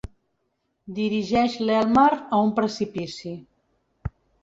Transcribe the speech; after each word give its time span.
Dirigeix 0.99 1.59
l'Elmer 1.69 2.09
a 2.17 2.43
un 2.49 2.53
precipici. 2.59 3.39